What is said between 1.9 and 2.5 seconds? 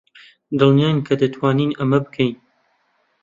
بکەین؟